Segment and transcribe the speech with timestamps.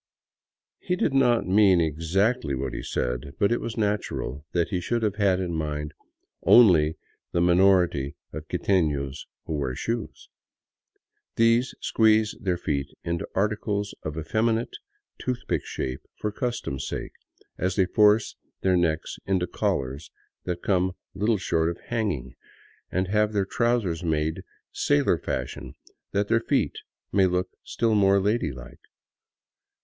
[0.79, 5.03] He did not mean exactly what he said, but it was natural that he should
[5.03, 5.93] have had in mind
[6.41, 6.97] only
[7.33, 10.27] the minority of quietefios who wear shoes.
[11.35, 14.75] These squeeze their feet into articles of effeminate,
[15.19, 17.11] toothpick shape for custom's sake,
[17.59, 20.09] as they force their necks into collars
[20.45, 22.33] that come little short of hanging,
[22.91, 24.41] and have their trousers made
[24.71, 25.75] sailor fashion,
[26.11, 26.77] that their feet
[27.13, 28.81] may look still more ladylike.